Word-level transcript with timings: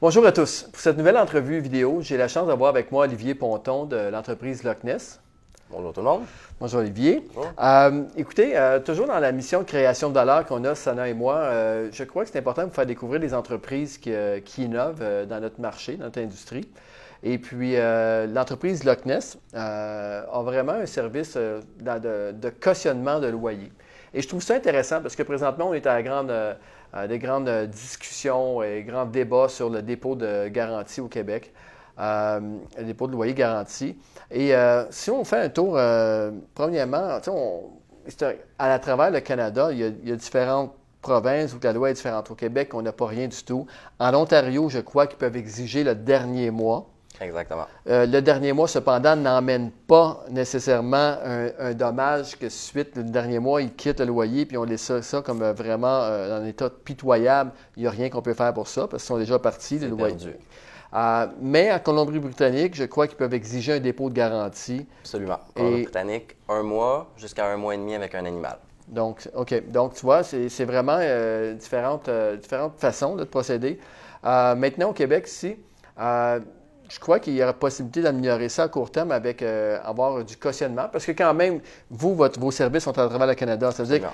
Bonjour 0.00 0.24
à 0.26 0.30
tous. 0.30 0.68
Pour 0.70 0.80
cette 0.80 0.96
nouvelle 0.96 1.16
entrevue 1.16 1.58
vidéo, 1.58 1.98
j'ai 2.02 2.16
la 2.16 2.28
chance 2.28 2.46
d'avoir 2.46 2.70
avec 2.70 2.92
moi 2.92 3.02
Olivier 3.02 3.34
Ponton 3.34 3.84
de 3.84 3.96
l'entreprise 3.96 4.62
Loch 4.62 4.84
Ness. 4.84 5.18
Bonjour 5.70 5.92
tout 5.92 5.98
le 5.98 6.06
monde. 6.06 6.22
Bonjour 6.60 6.78
Olivier. 6.78 7.24
Euh, 7.60 8.04
écoutez, 8.16 8.56
euh, 8.56 8.78
toujours 8.78 9.08
dans 9.08 9.18
la 9.18 9.32
mission 9.32 9.58
de 9.58 9.64
création 9.64 10.10
de 10.10 10.14
valeur 10.14 10.46
qu'on 10.46 10.62
a, 10.62 10.76
Sana 10.76 11.08
et 11.08 11.14
moi, 11.14 11.34
euh, 11.34 11.88
je 11.92 12.04
crois 12.04 12.22
que 12.22 12.30
c'est 12.30 12.38
important 12.38 12.62
de 12.62 12.68
vous 12.68 12.74
faire 12.74 12.86
découvrir 12.86 13.18
des 13.18 13.34
entreprises 13.34 13.98
qui, 13.98 14.12
qui 14.44 14.66
innovent 14.66 15.02
dans 15.26 15.40
notre 15.40 15.60
marché, 15.60 15.96
dans 15.96 16.04
notre 16.04 16.20
industrie. 16.20 16.68
Et 17.24 17.38
puis, 17.38 17.74
l'entreprise 18.32 18.84
Loch 18.84 19.04
Ness 19.04 19.36
a 19.52 20.42
vraiment 20.44 20.74
un 20.74 20.86
service 20.86 21.36
de, 21.36 22.30
de, 22.30 22.50
cautionnement 22.50 23.18
de 23.18 23.26
loyer. 23.26 23.72
Et 24.14 24.22
je 24.22 24.28
trouve 24.28 24.42
ça 24.42 24.54
intéressant 24.54 25.02
parce 25.02 25.16
que 25.16 25.24
présentement, 25.24 25.70
on 25.70 25.74
est 25.74 25.88
à 25.88 25.94
la 25.94 26.02
grande 26.04 26.32
des 27.08 27.18
grandes 27.18 27.48
euh, 27.48 27.66
discussions 27.66 28.62
et 28.62 28.82
grands 28.82 29.06
débats 29.06 29.48
sur 29.48 29.70
le 29.70 29.82
dépôt 29.82 30.14
de 30.14 30.48
garantie 30.48 31.00
au 31.00 31.08
Québec, 31.08 31.52
euh, 31.98 32.40
le 32.78 32.84
dépôt 32.84 33.06
de 33.06 33.12
loyer 33.12 33.34
garanti. 33.34 33.98
Et 34.30 34.52
si 34.90 35.10
on 35.10 35.24
fait 35.24 35.40
un 35.40 35.48
tour, 35.48 35.78
premièrement, 36.54 37.18
à, 38.58 38.78
travers 38.78 39.10
le 39.10 39.20
Canada, 39.20 39.70
il 39.72 39.78
y, 39.78 40.12
a, 40.12 40.16
différentes 40.16 40.74
provinces 41.00 41.54
où 41.54 41.58
la 41.62 41.72
loi 41.72 41.90
est 41.90 41.94
différente. 41.94 42.30
Au 42.30 42.34
Québec, 42.34 42.74
on 42.74 42.82
n'a 42.82 42.92
pas 42.92 43.06
rien 43.06 43.26
du 43.28 43.42
tout. 43.42 43.66
En 43.98 44.12
Ontario, 44.14 44.68
je 44.68 44.80
crois 44.80 45.06
qu'ils 45.06 45.18
peuvent 45.18 45.36
exiger 45.36 45.82
le 45.82 45.94
dernier 45.94 46.50
mois. 46.50 46.90
Exactement. 47.20 47.66
Euh, 47.88 48.06
le 48.06 48.20
dernier 48.22 48.52
mois, 48.52 48.68
cependant, 48.68 49.16
n'emmène 49.16 49.70
pas 49.70 50.24
nécessairement 50.30 51.16
un, 51.58 51.74
dommage 51.74 52.38
que 52.38 52.48
suite, 52.48 52.96
le 52.96 53.04
dernier 53.04 53.38
mois, 53.38 53.62
il 53.62 53.74
quitte 53.74 54.00
le 54.00 54.06
loyer, 54.06 54.46
puis 54.46 54.56
on 54.56 54.64
laisse 54.64 55.00
ça, 55.00 55.22
comme 55.22 55.42
euh, 55.42 55.52
vraiment 55.52 56.02
euh, 56.02 56.40
un 56.40 56.46
état 56.46 56.70
pitoyable. 56.70 57.52
Il 57.76 57.82
n'y 57.82 57.86
a 57.86 57.90
rien 57.90 58.08
qu'on 58.08 58.22
peut 58.22 58.34
faire 58.34 58.54
pour 58.54 58.68
ça, 58.68 58.82
parce 58.82 59.02
qu'ils 59.02 59.08
sont 59.08 59.18
déjà 59.18 59.38
partis, 59.38 59.78
les 59.78 59.88
loyers. 59.88 60.38
mais 61.40 61.72
en 61.72 61.78
Colombie-Britannique, 61.80 62.74
je 62.74 62.84
crois 62.84 63.08
qu'ils 63.08 63.16
peuvent 63.16 63.34
exiger 63.34 63.74
un 63.74 63.80
dépôt 63.80 64.10
de 64.10 64.14
garantie. 64.14 64.86
Absolument. 65.00 65.38
Colombie-Britannique, 65.54 66.36
un 66.48 66.62
mois 66.62 67.10
jusqu'à 67.16 67.46
un 67.46 67.56
mois 67.56 67.74
et 67.74 67.78
demi 67.78 67.94
avec 67.94 68.14
un 68.14 68.24
animal. 68.24 68.58
Donc, 68.86 69.28
OK. 69.34 69.70
Donc, 69.70 69.94
tu 69.94 70.00
vois, 70.02 70.22
c'est 70.22 70.64
vraiment 70.64 70.98
différentes, 71.54 72.08
différentes 72.40 72.78
façons 72.78 73.16
de 73.16 73.24
procéder. 73.24 73.78
maintenant, 74.22 74.90
au 74.90 74.94
Québec, 74.94 75.26
ici, 75.26 75.56
je 76.88 76.98
crois 76.98 77.20
qu'il 77.20 77.34
y 77.34 77.42
aura 77.42 77.52
possibilité 77.52 78.02
d'améliorer 78.02 78.48
ça 78.48 78.64
à 78.64 78.68
court 78.68 78.90
terme 78.90 79.12
avec 79.12 79.42
euh, 79.42 79.78
avoir 79.84 80.24
du 80.24 80.36
cautionnement. 80.36 80.88
Parce 80.90 81.04
que 81.04 81.12
quand 81.12 81.34
même, 81.34 81.60
vous, 81.90 82.14
vos 82.14 82.50
services 82.50 82.84
sont 82.84 82.98
à 82.98 83.08
travers 83.08 83.26
le 83.26 83.34
Canada. 83.34 83.70
Ça 83.70 83.82
veut 83.82 83.98
dire 83.98 84.10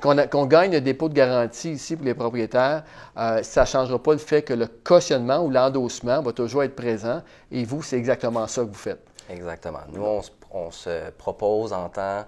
qu'on 0.00 0.46
gagne 0.46 0.76
un 0.76 0.80
dépôt 0.80 1.08
de 1.08 1.14
garantie 1.14 1.72
ici 1.72 1.96
pour 1.96 2.04
les 2.04 2.14
propriétaires. 2.14 2.84
Euh, 3.16 3.42
ça 3.42 3.62
ne 3.62 3.66
changera 3.66 4.02
pas 4.02 4.12
le 4.12 4.18
fait 4.18 4.42
que 4.42 4.54
le 4.54 4.66
cautionnement 4.66 5.38
ou 5.44 5.50
l'endossement 5.50 6.20
va 6.20 6.32
toujours 6.32 6.62
être 6.62 6.76
présent. 6.76 7.22
Et 7.50 7.64
vous, 7.64 7.82
c'est 7.82 7.96
exactement 7.96 8.46
ça 8.46 8.62
que 8.62 8.68
vous 8.68 8.74
faites. 8.74 9.00
Exactement. 9.30 9.80
Nous, 9.92 10.02
on 10.02 10.22
on 10.50 10.70
se 10.70 11.10
propose 11.10 11.72
en 11.72 11.88
tant 11.88 12.24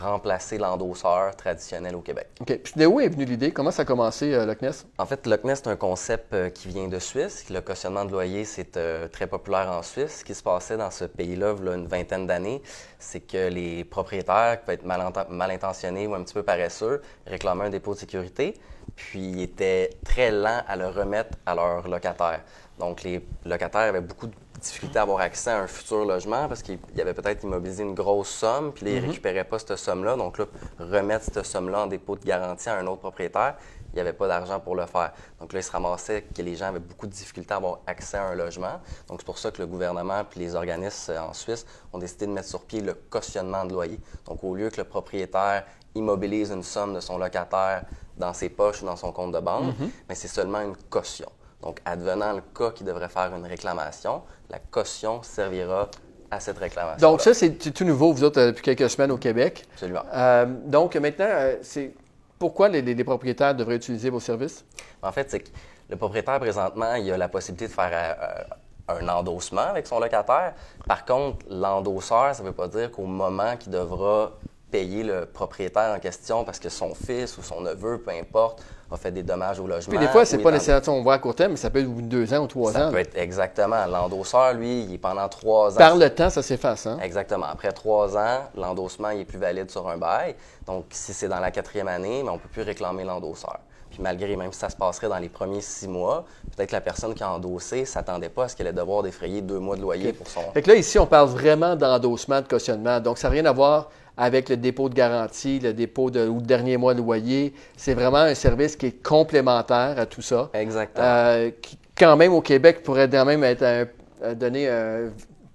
remplacer 0.00 0.58
l'endosseur 0.58 1.36
traditionnel 1.36 1.94
au 1.94 2.00
Québec. 2.00 2.28
OK. 2.40 2.58
Puis 2.62 2.72
de 2.76 2.86
où 2.86 3.00
est 3.00 3.08
venue 3.08 3.24
l'idée? 3.24 3.50
Comment 3.52 3.70
ça 3.70 3.82
a 3.82 3.84
commencé, 3.84 4.32
euh, 4.34 4.46
Loch 4.46 4.62
Ness? 4.62 4.86
En 4.98 5.06
fait, 5.06 5.26
Loch 5.26 5.44
Ness, 5.44 5.60
c'est 5.64 5.70
un 5.70 5.76
concept 5.76 6.32
euh, 6.32 6.50
qui 6.50 6.68
vient 6.68 6.88
de 6.88 6.98
Suisse. 6.98 7.48
Le 7.50 7.60
cautionnement 7.60 8.04
de 8.04 8.10
loyer, 8.10 8.44
c'est 8.44 8.76
euh, 8.76 9.08
très 9.08 9.26
populaire 9.26 9.70
en 9.70 9.82
Suisse. 9.82 10.18
Ce 10.20 10.24
qui 10.24 10.34
se 10.34 10.42
passait 10.42 10.76
dans 10.76 10.90
ce 10.90 11.04
pays-là, 11.04 11.54
il 11.58 11.66
y 11.66 11.68
a 11.68 11.74
une 11.74 11.86
vingtaine 11.86 12.26
d'années, 12.26 12.62
c'est 12.98 13.20
que 13.20 13.48
les 13.48 13.84
propriétaires, 13.84 14.58
qui 14.60 14.66
peuvent 14.66 14.74
être 14.74 14.84
mal, 14.84 15.12
mal, 15.28 15.50
intentionnés 15.50 16.06
ou 16.06 16.14
un 16.14 16.22
petit 16.22 16.34
peu 16.34 16.42
paresseux, 16.42 17.02
réclamaient 17.26 17.64
un 17.64 17.70
dépôt 17.70 17.94
de 17.94 17.98
sécurité, 17.98 18.54
puis 18.96 19.20
ils 19.20 19.42
étaient 19.42 19.90
très 20.04 20.30
lents 20.30 20.62
à 20.66 20.76
le 20.76 20.88
remettre 20.88 21.36
à 21.46 21.54
leurs 21.54 21.88
locataires. 21.88 22.40
Donc, 22.78 23.02
les 23.02 23.24
locataires 23.44 23.82
avaient 23.82 24.00
beaucoup 24.00 24.26
de 24.26 24.34
difficulté 24.60 24.98
à 24.98 25.02
avoir 25.02 25.20
accès 25.20 25.50
à 25.50 25.58
un 25.58 25.66
futur 25.66 26.04
logement 26.04 26.48
parce 26.48 26.62
qu'il 26.62 26.78
y 26.96 27.00
avait 27.00 27.14
peut-être 27.14 27.42
immobilisé 27.42 27.82
une 27.82 27.94
grosse 27.94 28.28
somme, 28.28 28.72
puis 28.72 28.84
là, 28.84 28.90
ils 28.92 28.96
ne 28.96 29.00
mhm. 29.00 29.08
récupéraient 29.08 29.44
pas 29.44 29.58
cette 29.58 29.76
somme-là. 29.76 30.16
Donc 30.16 30.38
là, 30.38 30.46
remettre 30.78 31.24
cette 31.24 31.44
somme-là 31.44 31.82
en 31.82 31.86
dépôt 31.86 32.16
de 32.16 32.24
garantie 32.24 32.68
à 32.68 32.76
un 32.76 32.86
autre 32.86 33.00
propriétaire, 33.00 33.56
il 33.92 33.96
n'y 33.96 34.00
avait 34.00 34.12
pas 34.12 34.28
d'argent 34.28 34.60
pour 34.60 34.76
le 34.76 34.86
faire. 34.86 35.12
Donc 35.40 35.52
là, 35.52 35.60
il 35.60 35.62
se 35.62 35.72
ramassait 35.72 36.22
que 36.22 36.42
les 36.42 36.54
gens 36.54 36.66
avaient 36.66 36.78
beaucoup 36.78 37.06
de 37.06 37.12
difficultés 37.12 37.52
à 37.52 37.56
avoir 37.56 37.80
accès 37.86 38.16
à 38.16 38.24
un 38.24 38.34
logement. 38.34 38.80
Donc 39.08 39.20
c'est 39.20 39.26
pour 39.26 39.38
ça 39.38 39.50
que 39.50 39.60
le 39.60 39.66
gouvernement 39.66 40.24
puis 40.24 40.40
les 40.40 40.54
organismes 40.54 41.14
en 41.18 41.32
Suisse 41.32 41.66
ont 41.92 41.98
décidé 41.98 42.26
de 42.26 42.32
mettre 42.32 42.48
sur 42.48 42.62
pied 42.62 42.80
le 42.80 42.94
cautionnement 42.94 43.64
de 43.64 43.72
loyer. 43.72 43.98
Donc 44.26 44.44
au 44.44 44.54
lieu 44.54 44.70
que 44.70 44.76
le 44.76 44.84
propriétaire 44.84 45.64
immobilise 45.94 46.50
une 46.50 46.62
somme 46.62 46.94
de 46.94 47.00
son 47.00 47.18
locataire 47.18 47.84
dans 48.16 48.32
ses 48.32 48.48
poches 48.48 48.82
ou 48.82 48.86
dans 48.86 48.96
son 48.96 49.12
compte 49.12 49.32
de 49.32 49.40
banque, 49.40 49.78
mhm. 49.78 49.90
mais 50.08 50.14
c'est 50.14 50.28
seulement 50.28 50.60
une 50.60 50.76
caution. 50.88 51.30
Donc, 51.62 51.80
advenant 51.84 52.32
le 52.32 52.42
cas 52.56 52.70
qui 52.70 52.84
devrait 52.84 53.08
faire 53.08 53.34
une 53.34 53.46
réclamation, 53.46 54.22
la 54.48 54.58
caution 54.58 55.22
servira 55.22 55.88
à 56.30 56.40
cette 56.40 56.58
réclamation. 56.58 57.10
Donc, 57.10 57.20
ça, 57.20 57.34
c'est 57.34 57.50
tout 57.50 57.84
nouveau, 57.84 58.12
vous 58.12 58.24
autres, 58.24 58.40
euh, 58.40 58.46
depuis 58.48 58.62
quelques 58.62 58.88
semaines 58.88 59.10
au 59.10 59.18
Québec. 59.18 59.66
Absolument. 59.72 60.02
Euh, 60.14 60.46
donc, 60.46 60.96
maintenant, 60.96 61.26
euh, 61.28 61.56
c'est 61.62 61.92
pourquoi 62.38 62.68
les, 62.68 63.04
propriétaires 63.04 63.54
devraient 63.54 63.76
utiliser 63.76 64.10
vos 64.10 64.20
services? 64.20 64.64
En 65.02 65.12
fait, 65.12 65.30
c'est 65.30 65.40
que 65.40 65.50
le 65.90 65.96
propriétaire, 65.96 66.38
présentement, 66.38 66.94
il 66.94 67.10
a 67.10 67.18
la 67.18 67.28
possibilité 67.28 67.66
de 67.66 67.72
faire 67.72 68.46
un 68.88 69.08
endossement 69.08 69.60
avec 69.62 69.86
son 69.86 69.98
locataire. 69.98 70.54
Par 70.86 71.04
contre, 71.04 71.44
l'endosseur, 71.50 72.34
ça 72.34 72.42
ne 72.42 72.48
veut 72.48 72.54
pas 72.54 72.68
dire 72.68 72.90
qu'au 72.90 73.04
moment 73.04 73.56
qu'il 73.56 73.72
devra 73.72 74.32
payer 74.70 75.02
le 75.02 75.26
propriétaire 75.26 75.94
en 75.94 75.98
question 75.98 76.44
parce 76.44 76.58
que 76.58 76.68
son 76.68 76.94
fils 76.94 77.36
ou 77.38 77.42
son 77.42 77.60
neveu, 77.60 77.98
peu 77.98 78.12
importe, 78.12 78.62
a 78.90 78.96
fait 78.96 79.12
des 79.12 79.22
dommages 79.22 79.60
au 79.60 79.66
logement. 79.66 79.90
Puis 79.90 79.98
des 79.98 80.10
fois, 80.10 80.24
c'est 80.24 80.38
pas 80.38 80.50
nécessairement, 80.50 80.98
on 80.98 81.02
voit 81.02 81.14
à 81.14 81.18
court 81.18 81.34
terme, 81.34 81.52
mais 81.52 81.56
ça 81.56 81.70
peut 81.70 81.80
être 81.80 82.08
deux 82.08 82.34
ans 82.34 82.44
ou 82.44 82.46
trois 82.46 82.70
ans. 82.72 82.86
Ça 82.86 82.90
peut 82.90 82.98
être 82.98 83.16
exactement. 83.16 83.86
L'endosseur, 83.86 84.54
lui, 84.54 84.82
il 84.84 84.94
est 84.94 84.98
pendant 84.98 85.28
trois 85.28 85.74
ans. 85.74 85.78
Par 85.78 85.96
le 85.96 86.10
temps, 86.10 86.30
ça 86.30 86.42
s'efface. 86.42 86.86
Hein? 86.86 86.98
Exactement. 87.02 87.46
Après 87.46 87.72
trois 87.72 88.16
ans, 88.16 88.48
l'endossement 88.56 89.10
il 89.10 89.20
est 89.20 89.24
plus 89.24 89.38
valide 89.38 89.70
sur 89.70 89.88
un 89.88 89.96
bail. 89.96 90.34
Donc, 90.66 90.86
si 90.90 91.12
c'est 91.12 91.28
dans 91.28 91.40
la 91.40 91.50
quatrième 91.50 91.88
année, 91.88 92.22
mais 92.22 92.30
on 92.30 92.34
ne 92.34 92.38
peut 92.38 92.48
plus 92.48 92.62
réclamer 92.62 93.04
l'endosseur. 93.04 93.58
Puis 93.90 94.00
malgré, 94.00 94.36
même 94.36 94.52
si 94.52 94.58
ça 94.60 94.68
se 94.68 94.76
passerait 94.76 95.08
dans 95.08 95.18
les 95.18 95.28
premiers 95.28 95.60
six 95.60 95.88
mois, 95.88 96.24
peut-être 96.56 96.70
que 96.70 96.76
la 96.76 96.80
personne 96.80 97.12
qui 97.12 97.24
a 97.24 97.32
endossé 97.32 97.80
ne 97.80 97.84
s'attendait 97.84 98.28
pas 98.28 98.44
à 98.44 98.48
ce 98.48 98.54
qu'elle 98.54 98.68
ait 98.68 98.72
devoir 98.72 99.02
défrayer 99.02 99.42
deux 99.42 99.58
mois 99.58 99.74
de 99.74 99.80
loyer 99.80 100.12
pour 100.12 100.28
son... 100.28 100.42
Fait 100.52 100.62
que 100.62 100.70
là, 100.70 100.76
ici, 100.76 100.96
on 100.98 101.06
parle 101.06 101.28
vraiment 101.28 101.74
d'endossement, 101.74 102.40
de 102.40 102.46
cautionnement. 102.46 103.00
Donc, 103.00 103.18
ça 103.18 103.26
n'a 103.26 103.32
rien 103.32 103.46
à 103.46 103.52
voir 103.52 103.90
avec 104.20 104.50
le 104.50 104.56
dépôt 104.56 104.88
de 104.88 104.94
garantie, 104.94 105.58
le 105.58 105.72
dépôt 105.72 106.10
de, 106.10 106.28
ou 106.28 106.36
le 106.36 106.46
dernier 106.46 106.76
mois 106.76 106.94
de 106.94 107.00
loyer. 107.00 107.54
C'est 107.76 107.94
vraiment 107.94 108.18
un 108.18 108.34
service 108.34 108.76
qui 108.76 108.86
est 108.86 109.02
complémentaire 109.02 109.94
à 109.98 110.06
tout 110.06 110.22
ça. 110.22 110.50
Exactement. 110.54 111.04
Euh, 111.04 111.50
qui, 111.60 111.78
quand 111.98 112.16
même, 112.16 112.32
au 112.32 112.42
Québec, 112.42 112.82
pourrait 112.82 113.08
quand 113.10 113.24
même 113.24 113.42
être 113.42 113.64
un, 113.64 114.34
donner 114.34 114.68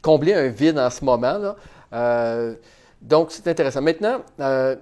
combler 0.01 0.33
un 0.33 0.47
vide 0.47 0.77
en 0.77 0.89
ce 0.89 1.05
moment. 1.05 1.37
Là. 1.37 1.55
Euh, 1.93 2.55
donc, 3.01 3.27
c'est 3.31 3.47
intéressant. 3.47 3.81
Maintenant, 3.81 4.21
euh, 4.39 4.75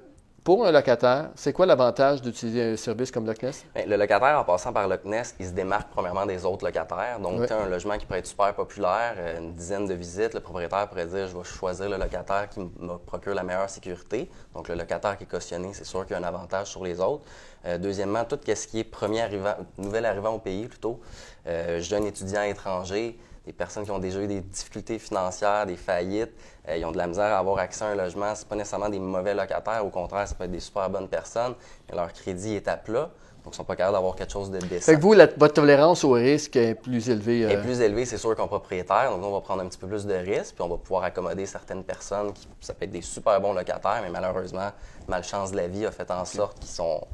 pour 0.43 0.65
un 0.65 0.71
locataire, 0.71 1.29
c'est 1.35 1.53
quoi 1.53 1.65
l'avantage 1.65 2.21
d'utiliser 2.21 2.73
un 2.73 2.75
service 2.75 3.11
comme 3.11 3.25
Loch 3.25 3.41
Ness? 3.41 3.65
le 3.75 3.95
locataire, 3.95 4.37
en 4.37 4.43
passant 4.43 4.73
par 4.73 4.87
Loch 4.89 5.05
Ness, 5.05 5.35
il 5.39 5.45
se 5.45 5.51
démarque 5.51 5.89
premièrement 5.89 6.25
des 6.25 6.43
autres 6.43 6.65
locataires. 6.65 7.19
Donc, 7.21 7.47
tu 7.47 7.53
as 7.53 7.61
un 7.61 7.69
logement 7.69 7.97
qui 7.97 8.05
pourrait 8.05 8.19
être 8.19 8.27
super 8.27 8.53
populaire, 8.53 9.15
euh, 9.17 9.39
une 9.39 9.53
dizaine 9.53 9.85
de 9.87 9.93
visites, 9.93 10.33
le 10.33 10.41
propriétaire 10.41 10.89
pourrait 10.89 11.05
dire 11.05 11.27
je 11.27 11.37
vais 11.37 11.43
choisir 11.45 11.89
le 11.89 11.97
locataire 11.97 12.49
qui 12.49 12.59
me 12.59 12.97
procure 12.97 13.33
la 13.33 13.43
meilleure 13.43 13.69
sécurité. 13.69 14.29
Donc, 14.53 14.67
le 14.67 14.75
locataire 14.75 15.17
qui 15.17 15.23
est 15.23 15.27
cautionné, 15.27 15.69
c'est 15.73 15.85
sûr 15.85 16.05
qu'il 16.05 16.17
y 16.17 16.19
a 16.19 16.21
un 16.21 16.27
avantage 16.27 16.67
sur 16.67 16.83
les 16.83 16.99
autres. 16.99 17.23
Euh, 17.65 17.77
deuxièmement, 17.77 18.25
tout 18.25 18.39
ce 18.45 18.67
qui 18.67 18.79
est 18.81 18.83
premier 18.83 19.21
arrivant, 19.21 19.55
nouvel 19.77 20.05
arrivant 20.05 20.33
au 20.33 20.39
pays 20.39 20.67
plutôt, 20.67 20.99
euh, 21.47 21.79
jeune 21.79 22.05
étudiant 22.05 22.43
étranger, 22.43 23.17
des 23.45 23.53
personnes 23.53 23.83
qui 23.83 23.91
ont 23.91 23.99
déjà 23.99 24.19
eu 24.21 24.27
des 24.27 24.41
difficultés 24.41 24.99
financières, 24.99 25.65
des 25.65 25.75
faillites, 25.75 26.31
euh, 26.67 26.77
ils 26.77 26.85
ont 26.85 26.91
de 26.91 26.97
la 26.97 27.07
misère 27.07 27.33
à 27.33 27.39
avoir 27.39 27.57
accès 27.57 27.83
à 27.83 27.89
un 27.89 27.95
logement. 27.95 28.33
Ce 28.35 28.45
pas 28.45 28.55
nécessairement 28.55 28.89
des 28.89 28.99
mauvais 28.99 29.33
locataires, 29.33 29.85
au 29.85 29.89
contraire, 29.89 30.27
ça 30.27 30.35
peut 30.35 30.45
être 30.45 30.51
des 30.51 30.59
super 30.59 30.89
bonnes 30.89 31.09
personnes, 31.09 31.55
mais 31.89 31.95
leur 31.95 32.11
crédit 32.13 32.55
est 32.55 32.67
à 32.67 32.77
plat. 32.77 33.11
Donc, 33.43 33.51
ils 33.51 33.55
ne 33.55 33.57
sont 33.57 33.63
pas 33.65 33.75
capables 33.75 33.95
d'avoir 33.95 34.15
quelque 34.15 34.31
chose 34.31 34.49
de 34.49 34.57
décent. 34.59 34.85
Fait 34.85 34.95
que 34.95 35.01
vous, 35.01 35.13
votre 35.13 35.53
tolérance 35.53 36.05
au 36.05 36.11
risque 36.11 36.55
est 36.55 36.75
plus 36.75 37.09
élevée? 37.09 37.43
Euh... 37.43 37.49
Est 37.49 37.61
plus 37.61 37.81
élevée, 37.81 38.05
c'est 38.05 38.17
sûr, 38.17 38.33
qu'un 38.37 38.47
propriétaire. 38.47 39.11
Donc, 39.11 39.19
nous, 39.19 39.27
on 39.27 39.33
va 39.33 39.41
prendre 39.41 39.61
un 39.61 39.67
petit 39.67 39.77
peu 39.77 39.87
plus 39.87 40.05
de 40.05 40.13
risques, 40.13 40.55
puis 40.55 40.63
on 40.63 40.69
va 40.69 40.77
pouvoir 40.77 41.03
accommoder 41.03 41.45
certaines 41.45 41.83
personnes 41.83 42.31
qui, 42.31 42.47
ça 42.61 42.73
peut 42.73 42.85
être 42.85 42.91
des 42.91 43.01
super 43.01 43.41
bons 43.41 43.51
locataires, 43.51 43.99
mais 44.01 44.09
malheureusement, 44.09 44.69
malchance 45.09 45.51
de 45.51 45.57
la 45.57 45.67
vie 45.67 45.85
a 45.85 45.91
fait 45.91 46.09
en 46.09 46.23
sorte 46.23 46.57
qu'ils 46.59 46.69
sont 46.69 47.05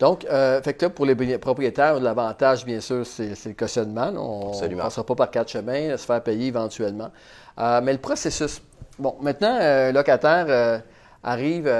donc, 0.00 0.24
euh, 0.24 0.62
fait 0.62 0.72
que 0.72 0.86
pour 0.86 1.04
les 1.04 1.36
propriétaires, 1.36 2.00
l'avantage, 2.00 2.64
bien 2.64 2.80
sûr, 2.80 3.04
c'est 3.04 3.34
le 3.44 3.52
cautionnement. 3.52 4.10
On 4.16 4.58
ne 4.58 4.74
passera 4.74 5.04
pas 5.04 5.14
par 5.14 5.30
quatre 5.30 5.50
chemins, 5.50 5.94
se 5.98 6.06
faire 6.06 6.22
payer 6.22 6.46
éventuellement. 6.46 7.10
Euh, 7.58 7.82
mais 7.82 7.92
le 7.92 7.98
processus. 7.98 8.62
Bon, 8.98 9.16
maintenant, 9.20 9.58
euh, 9.60 9.92
locataire 9.92 10.82
arrive 11.22 11.70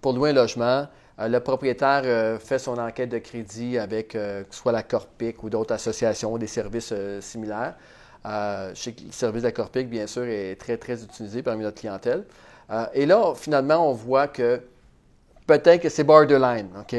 pour 0.00 0.12
louer 0.12 0.30
un 0.30 0.34
logement. 0.34 0.86
le 1.18 1.38
propriétaire 1.40 2.40
fait 2.40 2.60
son 2.60 2.78
enquête 2.78 3.08
de 3.08 3.18
crédit 3.18 3.78
avec 3.78 4.16
soit 4.50 4.70
la 4.70 4.84
Corpic 4.84 5.42
ou 5.42 5.50
d'autres 5.50 5.74
associations, 5.74 6.38
des 6.38 6.46
services 6.46 6.94
similaires. 7.18 7.74
je 8.24 8.70
sais 8.74 8.92
que 8.92 9.02
le 9.02 9.12
service 9.12 9.42
de 9.42 9.48
la 9.48 9.52
Corpic, 9.52 9.90
bien 9.90 10.06
sûr, 10.06 10.22
est 10.22 10.54
très, 10.54 10.76
très 10.76 11.02
utilisé 11.02 11.42
parmi 11.42 11.64
notre 11.64 11.80
clientèle. 11.80 12.24
et 12.94 13.06
là, 13.06 13.32
finalement, 13.34 13.90
on 13.90 13.92
voit 13.92 14.28
que 14.28 14.62
peut-être 15.58 15.82
que 15.82 15.88
c'est 15.88 16.04
borderline, 16.04 16.68
OK? 16.78 16.96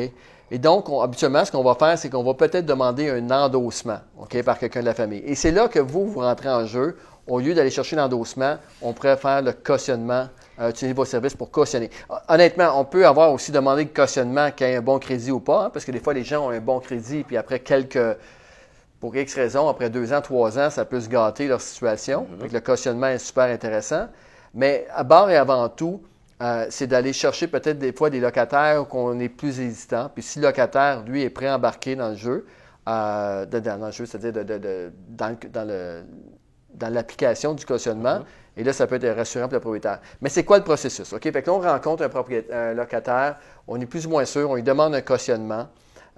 Et 0.53 0.57
donc, 0.57 0.87
habituellement, 1.01 1.45
ce 1.45 1.51
qu'on 1.51 1.63
va 1.63 1.75
faire, 1.75 1.97
c'est 1.97 2.09
qu'on 2.09 2.23
va 2.23 2.33
peut-être 2.33 2.65
demander 2.65 3.09
un 3.09 3.31
endossement, 3.31 3.99
OK, 4.19 4.41
par 4.43 4.59
quelqu'un 4.59 4.81
de 4.81 4.85
la 4.85 4.93
famille. 4.93 5.23
Et 5.25 5.35
c'est 5.35 5.51
là 5.51 5.69
que 5.69 5.79
vous, 5.79 6.07
vous 6.07 6.19
rentrez 6.19 6.49
en 6.49 6.65
jeu. 6.65 6.97
Au 7.27 7.39
lieu 7.39 7.53
d'aller 7.53 7.69
chercher 7.69 7.95
l'endossement, 7.95 8.57
on 8.81 8.91
pourrait 8.91 9.15
faire 9.15 9.41
le 9.41 9.53
cautionnement, 9.53 10.27
euh, 10.59 10.71
utiliser 10.71 10.93
vos 10.93 11.05
services 11.05 11.35
pour 11.35 11.51
cautionner. 11.51 11.89
Honnêtement, 12.27 12.77
on 12.77 12.83
peut 12.83 13.05
avoir 13.05 13.31
aussi 13.31 13.51
demandé 13.53 13.83
le 13.83 13.91
cautionnement 13.91 14.51
qu'il 14.51 14.67
y 14.67 14.71
ait 14.71 14.75
un 14.75 14.81
bon 14.81 14.99
crédit 14.99 15.31
ou 15.31 15.39
pas, 15.39 15.65
hein, 15.65 15.69
parce 15.69 15.85
que 15.85 15.91
des 15.91 15.99
fois, 15.99 16.13
les 16.13 16.23
gens 16.23 16.47
ont 16.47 16.49
un 16.49 16.59
bon 16.59 16.79
crédit, 16.79 17.23
puis 17.23 17.37
après 17.37 17.59
quelques 17.59 18.17
pour 18.99 19.15
X 19.15 19.33
raisons, 19.33 19.67
après 19.67 19.89
deux 19.89 20.13
ans, 20.13 20.21
trois 20.21 20.59
ans, 20.59 20.69
ça 20.69 20.85
peut 20.85 20.99
se 20.99 21.09
gâter 21.09 21.47
leur 21.47 21.61
situation. 21.61 22.27
Mm-hmm. 22.39 22.53
le 22.53 22.59
cautionnement 22.59 23.07
est 23.07 23.17
super 23.17 23.45
intéressant. 23.45 24.07
Mais 24.53 24.85
à 24.93 25.03
bord 25.03 25.29
et 25.29 25.37
avant 25.37 25.69
tout, 25.69 26.01
euh, 26.41 26.65
c'est 26.69 26.87
d'aller 26.87 27.13
chercher 27.13 27.47
peut-être 27.47 27.77
des 27.77 27.93
fois 27.93 28.09
des 28.09 28.19
locataires 28.19 28.87
qu'on 28.87 29.19
est 29.19 29.29
plus 29.29 29.59
hésitant. 29.59 30.09
Puis 30.11 30.23
si 30.23 30.39
le 30.39 30.47
locataire, 30.47 31.03
lui, 31.03 31.21
est 31.21 31.29
prêt 31.29 31.47
à 31.47 31.55
embarquer 31.55 31.95
dans 31.95 32.09
le 32.09 32.15
jeu, 32.15 32.47
euh, 32.89 33.45
dans, 33.45 33.85
le 33.85 33.91
jeu, 33.91 34.07
c'est-à-dire 34.07 34.43
dans, 35.09 36.89
l'application 36.89 37.53
du 37.53 37.63
cautionnement, 37.63 38.19
mm-hmm. 38.19 38.57
et 38.57 38.63
là, 38.63 38.73
ça 38.73 38.87
peut 38.87 38.95
être 38.95 39.15
rassurant 39.15 39.45
pour 39.45 39.53
le 39.53 39.59
propriétaire. 39.59 39.99
Mais 40.19 40.29
c'est 40.29 40.43
quoi 40.43 40.57
le 40.57 40.63
processus? 40.63 41.13
OK? 41.13 41.21
Fait 41.21 41.43
que 41.43 41.47
là, 41.47 41.53
on 41.53 41.59
rencontre 41.59 42.03
un, 42.03 42.55
un 42.55 42.73
locataire, 42.73 43.37
on 43.67 43.79
est 43.79 43.85
plus 43.85 44.07
ou 44.07 44.09
moins 44.09 44.25
sûr, 44.25 44.49
on 44.49 44.55
lui 44.55 44.63
demande 44.63 44.95
un 44.95 45.01
cautionnement. 45.01 45.67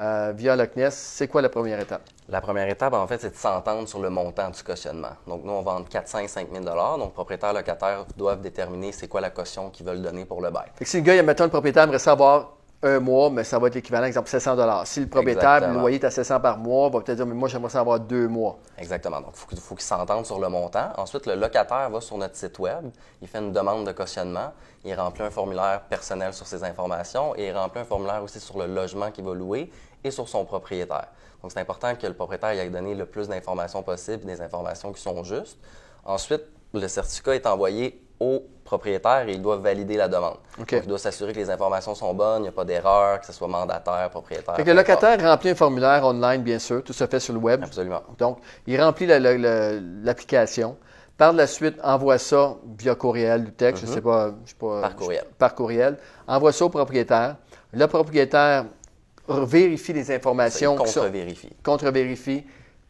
Euh, 0.04 0.34
via 0.36 0.58
le 0.58 0.66
CNES, 0.66 0.90
c'est 0.92 1.30
quoi 1.30 1.42
la 1.42 1.48
première 1.48 1.80
étape? 1.80 2.02
La 2.28 2.42
première 2.42 2.68
étape, 2.68 2.94
en 2.94 3.08
fait, 3.08 3.22
c'est 3.22 3.30
de 3.30 3.36
s'entendre 3.36 3.88
sur 3.88 4.02
le 4.02 4.10
montant 4.10 4.50
du 4.50 4.62
cautionnement. 4.62 5.14
Donc, 5.26 5.46
nous, 5.46 5.54
on 5.54 5.62
vend 5.62 5.82
400 5.82 6.20
et 6.20 6.28
5 6.28 6.48
000 6.52 6.66
Donc, 6.98 7.14
propriétaire 7.14 7.52
et 7.52 7.54
locataire 7.54 8.06
doivent 8.18 8.42
déterminer 8.42 8.92
c'est 8.92 9.08
quoi 9.08 9.22
la 9.22 9.30
caution 9.30 9.70
qu'ils 9.70 9.86
veulent 9.86 10.02
donner 10.02 10.26
pour 10.26 10.42
le 10.42 10.50
bail. 10.50 10.66
Fait 10.76 10.84
que 10.84 10.90
si 10.92 10.98
le 10.98 11.04
gars, 11.04 11.24
mettons, 11.24 11.46
le 11.46 11.50
propriétaire 11.50 11.84
aimerait 11.84 12.00
savoir 12.00 12.52
un 12.84 13.00
mois, 13.00 13.30
mais 13.30 13.44
ça 13.44 13.58
va 13.58 13.68
être 13.68 13.76
l'équivalent, 13.76 14.06
exemple, 14.06 14.30
700 14.30 14.86
Si 14.86 15.00
le 15.00 15.08
propriétaire, 15.08 15.68
le 15.68 15.80
loyer 15.80 15.98
est 15.98 16.04
à 16.04 16.12
700 16.12 16.40
par 16.42 16.58
mois, 16.58 16.90
va 16.90 17.00
peut-être 17.00 17.18
dire, 17.18 17.26
mais 17.26 17.34
moi, 17.34 17.48
j'aimerais 17.48 17.70
ça 17.70 17.80
avoir 17.80 18.00
deux 18.00 18.28
mois. 18.28 18.60
Exactement. 18.78 19.22
Donc, 19.22 19.34
il 19.52 19.58
faut, 19.58 19.76
qu'il 19.76 19.86
s'entende 19.86 20.26
sur 20.26 20.40
le 20.40 20.50
montant. 20.50 20.92
Ensuite, 20.98 21.26
le 21.26 21.36
locataire 21.36 21.90
va 21.90 22.02
sur 22.02 22.18
notre 22.18 22.36
site 22.36 22.60
Web, 22.60 22.92
il 23.22 23.28
fait 23.28 23.40
une 23.40 23.54
demande 23.54 23.88
de 23.88 23.92
cautionnement, 23.94 24.52
il 24.84 24.94
remplit 24.94 25.24
un 25.24 25.32
formulaire 25.32 25.82
personnel 25.90 26.34
sur 26.34 26.46
ses 26.46 26.64
informations 26.64 27.36
et 27.36 27.48
il 27.48 27.58
remplit 27.58 27.82
un 27.82 27.86
formulaire 27.86 28.22
aussi 28.22 28.40
sur 28.40 28.60
le 28.60 28.68
logement 28.68 29.12
qu'il 29.12 29.24
va 29.24 29.34
louer 29.34 29.72
et 30.04 30.12
sur 30.12 30.28
son 30.28 30.44
propriétaire. 30.44 31.08
Donc, 31.42 31.52
c'est 31.52 31.60
important 31.60 31.96
que 31.96 32.06
le 32.06 32.14
propriétaire 32.14 32.52
ait 32.52 32.70
donné 32.70 32.96
le 32.96 33.06
plus 33.06 33.28
d'informations 33.30 33.82
possible, 33.82 34.26
des 34.26 34.42
informations 34.42 34.92
qui 34.92 35.02
sont 35.02 35.24
justes. 35.24 35.58
Ensuite, 36.06 36.44
le 36.74 36.88
certificat 36.88 37.36
est 37.36 37.46
envoyé 37.46 38.02
au 38.24 38.44
propriétaire 38.64 39.28
et 39.28 39.34
il 39.34 39.42
doit 39.42 39.58
valider 39.58 39.98
la 39.98 40.08
demande. 40.08 40.38
il 40.72 40.88
doit 40.88 40.98
s'assurer 40.98 41.34
que 41.34 41.40
les 41.40 41.50
informations 41.50 41.94
sont 41.94 42.14
bonnes, 42.14 42.40
il 42.40 42.44
n'y 42.44 42.48
a 42.48 42.54
pas 42.54 42.66
d'erreur, 42.66 43.20
que 43.20 43.26
ce 43.26 43.34
soit 43.34 43.48
mandataire, 43.48 44.10
propriétaire. 44.10 44.56
le 44.66 44.74
locataire 44.74 45.22
remplit 45.22 45.50
un 45.50 45.56
formulaire 45.56 46.06
online, 46.06 46.42
bien 46.42 46.60
sûr, 46.60 46.84
tout 46.84 46.94
se 46.94 47.06
fait 47.06 47.20
sur 47.20 47.34
le 47.34 47.40
web. 47.40 47.64
Absolument. 47.64 48.02
Donc, 48.18 48.40
il 48.66 48.82
remplit 48.82 49.06
l'application. 49.06 50.78
Par 51.18 51.34
la 51.34 51.46
suite, 51.46 51.76
envoie 51.84 52.18
ça 52.18 52.56
via 52.80 52.96
courriel 52.96 53.46
ou 53.48 53.52
texte, 53.52 53.86
je 53.86 53.90
ne 53.90 53.96
sais 53.96 54.02
pas, 54.02 54.32
sais 54.46 54.56
pas. 54.60 54.82
Par 54.82 54.96
courriel. 54.96 55.24
Par 55.38 55.56
courriel. 55.56 55.98
Envoie 56.28 56.52
ça 56.52 56.66
au 56.66 56.70
propriétaire. 56.70 57.36
Le 57.72 57.86
propriétaire 57.86 58.66
vérifie 59.28 59.94
les 59.94 60.12
informations. 60.12 60.76
Contre-vérifie. 60.76 61.50
Contre-vérifie. 61.64 62.44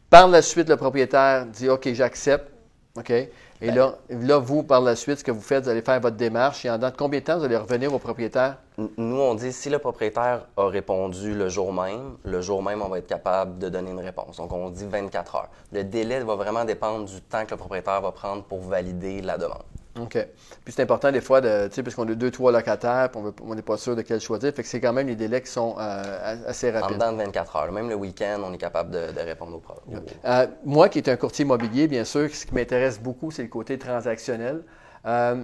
Par 0.09 0.27
la 0.29 0.41
suite, 0.41 0.69
le 0.69 0.77
propriétaire 0.77 1.45
dit 1.47 1.69
OK, 1.69 1.89
j'accepte. 1.91 2.52
OK? 2.95 3.09
Et 3.09 3.71
là, 3.71 3.95
là, 4.09 4.37
vous, 4.37 4.61
par 4.61 4.79
la 4.79 4.95
suite, 4.95 5.17
ce 5.17 5.23
que 5.23 5.31
vous 5.31 5.41
faites, 5.41 5.63
vous 5.63 5.69
allez 5.69 5.81
faire 5.81 5.99
votre 5.99 6.15
démarche. 6.15 6.63
Et 6.63 6.69
en 6.69 6.77
dans 6.77 6.91
combien 6.95 7.21
de 7.21 7.25
temps 7.25 7.39
vous 7.39 7.45
allez 7.45 7.57
revenir 7.57 7.91
au 7.91 7.97
propriétaire? 7.97 8.57
Nous, 8.77 9.19
on 9.19 9.33
dit 9.33 9.51
si 9.51 9.69
le 9.71 9.79
propriétaire 9.79 10.45
a 10.55 10.67
répondu 10.67 11.33
le 11.33 11.49
jour 11.49 11.73
même, 11.73 12.17
le 12.23 12.41
jour 12.41 12.61
même, 12.61 12.83
on 12.83 12.89
va 12.89 12.99
être 12.99 13.07
capable 13.07 13.57
de 13.57 13.69
donner 13.69 13.89
une 13.89 13.99
réponse. 13.99 14.37
Donc, 14.37 14.53
on 14.53 14.69
dit 14.69 14.85
24 14.85 15.35
heures. 15.35 15.49
Le 15.71 15.83
délai 15.83 16.19
va 16.19 16.35
vraiment 16.35 16.65
dépendre 16.65 17.05
du 17.05 17.19
temps 17.21 17.45
que 17.45 17.51
le 17.51 17.57
propriétaire 17.57 17.99
va 17.99 18.11
prendre 18.11 18.43
pour 18.43 18.61
valider 18.61 19.23
la 19.23 19.39
demande. 19.39 19.63
OK. 19.99 20.17
Puis 20.65 20.73
c'est 20.73 20.81
important 20.81 21.11
des 21.11 21.21
fois, 21.21 21.39
de, 21.39 21.67
tu 21.67 21.75
sais, 21.75 21.83
parce 21.83 21.95
qu'on 21.95 22.07
a 22.07 22.15
deux, 22.15 22.31
trois 22.31 22.51
locataires, 22.51 23.09
puis 23.11 23.21
on 23.43 23.53
n'est 23.53 23.61
pas 23.61 23.77
sûr 23.77 23.95
de 23.95 24.01
quel 24.01 24.19
choisir. 24.19 24.51
Fait 24.53 24.63
que 24.63 24.67
c'est 24.67 24.81
quand 24.81 24.93
même 24.93 25.07
les 25.07 25.15
délais 25.15 25.41
qui 25.41 25.51
sont 25.51 25.75
euh, 25.77 26.35
assez 26.47 26.71
rapides. 26.71 26.95
En 26.95 27.11
dedans 27.11 27.11
de 27.11 27.17
24 27.17 27.55
heures. 27.55 27.71
Même 27.71 27.89
le 27.89 27.95
week-end, 27.95 28.41
on 28.43 28.53
est 28.53 28.57
capable 28.57 28.91
de, 28.91 29.19
répondre 29.19 29.55
aux 29.55 29.59
problèmes. 29.59 30.01
Euh, 30.25 30.47
moi, 30.65 30.89
qui 30.89 30.97
est 30.97 31.09
un 31.09 31.15
courtier 31.15 31.45
immobilier, 31.45 31.87
bien 31.87 32.05
sûr, 32.05 32.27
ce 32.33 32.45
qui 32.45 32.55
m'intéresse 32.55 32.99
beaucoup, 32.99 33.29
c'est 33.29 33.43
le 33.43 33.49
côté 33.49 33.77
transactionnel. 33.77 34.63
Euh, 35.05 35.43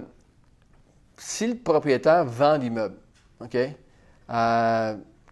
si 1.16 1.46
le 1.46 1.56
propriétaire 1.56 2.24
vend 2.24 2.56
l'immeuble, 2.56 2.96
OK? 3.40 3.56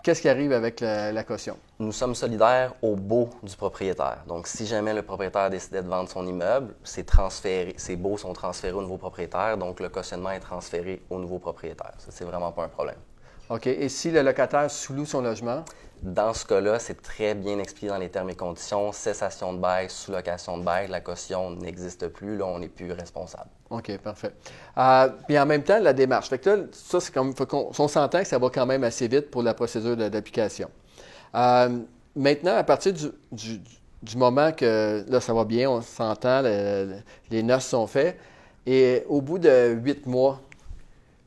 Qu'est-ce 0.08 0.22
qui 0.22 0.28
arrive 0.30 0.52
avec 0.52 0.80
la, 0.80 1.22
caution? 1.22 1.58
Nous 1.78 1.92
sommes 1.92 2.14
solidaires 2.14 2.72
au 2.80 2.96
beau 2.96 3.28
du 3.42 3.54
propriétaire. 3.54 4.24
Donc, 4.26 4.46
si 4.46 4.64
jamais 4.64 4.94
le 4.94 5.02
propriétaire 5.02 5.50
décidait 5.50 5.82
de 5.82 5.86
vendre 5.86 6.08
son 6.08 6.26
immeuble, 6.26 6.74
ses, 6.82 7.96
baux 7.96 8.16
sont 8.16 8.32
transférés 8.32 8.72
au 8.72 8.80
nouveau 8.80 8.96
propriétaire, 8.96 9.58
donc 9.58 9.80
le 9.80 9.90
cautionnement 9.90 10.30
est 10.30 10.40
transféré 10.40 11.02
au 11.10 11.18
nouveau 11.18 11.38
propriétaire. 11.38 11.92
Ça, 11.98 12.06
c'est 12.10 12.24
vraiment 12.24 12.52
pas 12.52 12.64
un 12.64 12.68
problème. 12.68 12.96
OK. 13.50 13.66
Et 13.66 13.88
si 13.88 14.10
le 14.10 14.22
locataire 14.22 14.70
sous-loue 14.70 15.06
son 15.06 15.22
logement? 15.22 15.64
Dans 16.02 16.32
ce 16.32 16.46
cas-là, 16.46 16.78
c'est 16.78 17.02
très 17.02 17.34
bien 17.34 17.58
expliqué 17.58 17.88
dans 17.88 17.98
les 17.98 18.08
termes 18.08 18.30
et 18.30 18.36
conditions. 18.36 18.92
Cessation 18.92 19.52
de 19.52 19.58
bail, 19.58 19.90
sous-location 19.90 20.58
de 20.58 20.62
bail, 20.62 20.88
la 20.88 21.00
caution 21.00 21.50
n'existe 21.50 22.06
plus. 22.08 22.36
Là, 22.36 22.46
on 22.46 22.60
n'est 22.60 22.68
plus 22.68 22.92
responsable. 22.92 23.50
OK, 23.70 23.98
parfait. 23.98 24.32
Euh, 24.76 25.08
puis 25.26 25.38
en 25.38 25.46
même 25.46 25.64
temps, 25.64 25.80
la 25.80 25.92
démarche. 25.92 26.28
Fait 26.28 26.38
que 26.38 26.50
là, 26.50 26.56
ça, 26.70 27.00
c'est 27.00 27.12
comme. 27.12 27.34
on, 27.52 27.88
s'entend 27.88 28.20
que 28.20 28.28
ça 28.28 28.38
va 28.38 28.48
quand 28.50 28.66
même 28.66 28.84
assez 28.84 29.08
vite 29.08 29.30
pour 29.30 29.42
la 29.42 29.54
procédure 29.54 29.96
d'application. 29.96 30.70
Euh, 31.34 31.80
maintenant, 32.14 32.56
à 32.56 32.64
partir 32.64 32.92
du, 32.92 34.16
moment 34.16 34.52
que 34.52 35.04
là, 35.08 35.20
ça 35.20 35.34
va 35.34 35.44
bien, 35.44 35.68
on 35.68 35.82
s'entend, 35.82 36.42
les 36.42 37.42
noces 37.42 37.66
sont 37.66 37.86
faites, 37.88 38.16
et 38.66 39.04
au 39.08 39.20
bout 39.20 39.38
de 39.38 39.76
huit 39.82 40.06
mois, 40.06 40.40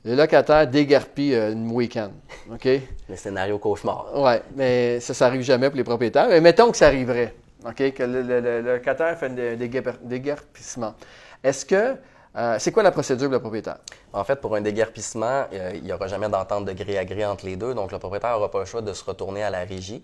le 0.04 0.16
locataire 0.16 0.68
dégarpit 0.68 1.34
euh, 1.34 1.52
une 1.52 1.72
week-end. 1.72 2.12
OK? 2.52 2.68
Le 3.10 3.16
scénario 3.16 3.60
cauchemar. 3.60 4.08
Oui, 4.16 4.34
mais 4.56 5.00
ça, 5.00 5.14
ça 5.14 5.26
n'arrive 5.26 5.42
jamais 5.42 5.70
pour 5.70 5.78
les 5.78 5.84
propriétaires. 5.84 6.28
Mais 6.28 6.42
mettons 6.42 6.72
que 6.72 6.78
ça 6.78 6.88
arriverait. 6.88 7.36
OK? 7.66 7.94
Que 7.94 8.04
le, 8.04 8.62
locataire 8.62 9.18
fait 9.18 9.28
un 9.28 9.98
dégarpissement. 10.04 10.96
Est-ce 11.44 11.66
que. 11.66 11.96
Euh, 12.34 12.56
c'est 12.60 12.72
quoi 12.72 12.82
la 12.82 12.92
procédure 12.92 13.28
pour 13.28 13.34
le 13.34 13.40
propriétaire? 13.42 13.78
En 14.14 14.24
fait, 14.24 14.38
pour 14.38 14.56
un 14.56 14.62
déguerpissement, 14.62 15.44
euh, 15.52 15.72
il 15.76 15.84
n'y 15.84 15.92
aura 15.92 16.08
jamais 16.08 16.30
d'entente 16.30 16.64
de 16.64 16.72
gré 16.72 16.98
à 16.98 17.04
gré 17.04 17.26
entre 17.26 17.46
les 17.46 17.58
deux. 17.58 17.74
Donc, 17.74 17.92
le 17.92 18.00
propriétaire 18.00 18.32
n'aura 18.32 18.50
pas 18.50 18.60
le 18.60 18.66
choix 18.66 18.82
de 18.82 18.94
se 18.94 19.04
retourner 19.04 19.44
à 19.44 19.50
la 19.50 19.66
régie. 19.66 20.02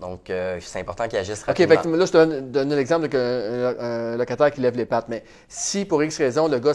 Donc, 0.00 0.30
euh, 0.30 0.58
c'est 0.60 0.80
important 0.80 1.06
qu'il 1.06 1.18
agisse 1.18 1.42
rapidement. 1.42 1.74
OK, 1.74 1.84
là, 1.84 2.06
je 2.06 2.12
te 2.12 2.40
donne, 2.40 2.74
l'exemple 2.74 3.08
d'un 3.08 3.18
euh, 3.18 4.16
locataire 4.16 4.50
qui 4.50 4.60
lève 4.60 4.76
les 4.76 4.86
pattes. 4.86 5.08
Mais 5.08 5.22
si, 5.48 5.84
pour 5.84 6.02
X 6.02 6.16
raison, 6.18 6.48
le 6.48 6.58
gars, 6.58 6.72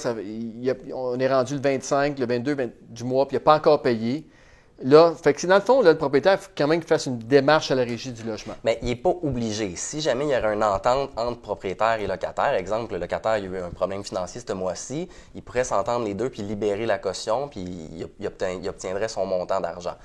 on 0.94 1.20
est 1.20 1.28
rendu 1.28 1.56
le 1.56 1.62
25, 1.62 2.20
le 2.20 2.26
22 2.26 2.72
du 2.90 3.04
mois, 3.04 3.28
puis 3.28 3.36
il 3.36 3.40
n'a 3.40 3.44
pas 3.44 3.56
encore 3.56 3.82
payé, 3.82 4.28
là, 4.84 5.14
fait 5.22 5.34
que 5.34 5.48
dans 5.48 5.56
le 5.56 5.62
fond, 5.62 5.82
le 5.82 5.98
propriétaire, 5.98 6.34
il 6.34 6.38
faut 6.38 6.52
quand 6.56 6.68
même 6.68 6.80
qu'il 6.80 6.88
fasse 6.88 7.08
une 7.08 7.18
démarche 7.18 7.72
à 7.72 7.76
la 7.76 7.84
régie 7.84 8.12
du 8.12 8.24
logement. 8.24 8.54
Mais 8.64 8.78
il 8.82 8.90
n'est 8.90 8.96
pas 8.96 9.14
obligé. 9.24 9.76
Si 9.76 10.02
jamais 10.02 10.26
il 10.26 10.32
y 10.32 10.38
aurait 10.38 10.54
une 10.54 10.64
entente 10.64 11.12
entre 11.18 11.42
propriétaire 11.42 12.00
et 12.00 12.08
locataire, 12.08 12.54
exemple, 12.54 12.94
le 12.94 13.00
locataire 13.00 13.32
a 13.32 13.40
eu 13.40 13.58
un 13.58 13.70
problème 13.70 14.04
financier 14.04 14.42
ce 14.46 14.54
mois-ci, 14.54 15.10
il 15.34 15.42
pourrait 15.42 15.64
s'entendre 15.64 16.06
les 16.06 16.14
deux 16.14 16.30
puis 16.30 16.44
libérer 16.44 16.86
la 16.86 17.00
caution, 17.00 17.48
puis 17.48 17.62
il 17.64 18.68
obtiendrait 18.68 19.08
son 19.08 19.26
montant 19.26 19.60
d'argent. 19.60 19.96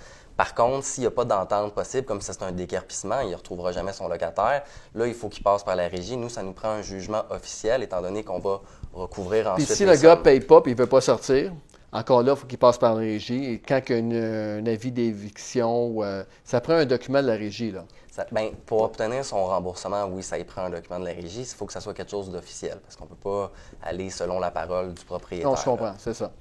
Par 0.40 0.54
contre, 0.54 0.86
s'il 0.86 1.02
n'y 1.02 1.06
a 1.06 1.10
pas 1.10 1.26
d'entente 1.26 1.74
possible, 1.74 2.06
comme 2.06 2.22
si 2.22 2.32
c'est 2.32 2.42
un 2.42 2.50
décarpissement, 2.50 3.20
il 3.20 3.28
ne 3.28 3.36
retrouvera 3.36 3.72
jamais 3.72 3.92
son 3.92 4.08
locataire. 4.08 4.62
Là, 4.94 5.06
il 5.06 5.12
faut 5.12 5.28
qu'il 5.28 5.44
passe 5.44 5.62
par 5.62 5.76
la 5.76 5.86
régie. 5.86 6.16
Nous, 6.16 6.30
ça 6.30 6.42
nous 6.42 6.54
prend 6.54 6.70
un 6.70 6.80
jugement 6.80 7.24
officiel, 7.28 7.82
étant 7.82 8.00
donné 8.00 8.24
qu'on 8.24 8.38
va 8.38 8.62
recouvrir 8.94 9.48
ensuite. 9.48 9.66
Puis 9.66 9.76
si 9.76 9.84
le 9.84 9.94
gars 9.96 10.16
ne 10.16 10.22
paye 10.22 10.40
pas 10.40 10.62
et 10.64 10.70
il 10.70 10.72
ne 10.72 10.78
veut 10.78 10.86
pas 10.86 11.02
sortir, 11.02 11.52
encore 11.92 12.22
là, 12.22 12.32
il 12.32 12.38
faut 12.38 12.46
qu'il 12.46 12.56
passe 12.56 12.78
par 12.78 12.94
la 12.94 13.00
régie. 13.00 13.52
Et 13.52 13.58
quand 13.58 13.82
il 13.90 14.14
y 14.14 14.18
a 14.18 14.24
un 14.54 14.64
avis 14.64 14.90
d'éviction, 14.90 15.96
euh, 15.98 16.24
ça 16.42 16.62
prend 16.62 16.72
un 16.72 16.86
document 16.86 17.20
de 17.20 17.26
la 17.26 17.36
régie. 17.36 17.72
Là. 17.72 17.84
Ben, 18.32 18.52
pour 18.64 18.80
obtenir 18.80 19.22
son 19.26 19.44
remboursement, 19.44 20.06
oui, 20.06 20.22
ça 20.22 20.38
y 20.38 20.44
prend 20.44 20.62
un 20.62 20.70
document 20.70 21.00
de 21.00 21.04
la 21.04 21.12
régie. 21.12 21.42
Il 21.42 21.54
faut 21.54 21.66
que 21.66 21.72
ça 21.74 21.82
soit 21.82 21.92
quelque 21.92 22.12
chose 22.12 22.30
d'officiel 22.30 22.78
parce 22.82 22.96
qu'on 22.96 23.04
ne 23.04 23.10
peut 23.10 23.22
pas 23.22 23.52
aller 23.82 24.08
selon 24.08 24.40
la 24.40 24.50
parole 24.50 24.94
du 24.94 25.04
propriétaire. 25.04 25.50
Non, 25.50 25.56
je 25.56 25.64
comprends, 25.64 25.92
c'est 25.98 26.14
ça. 26.14 26.32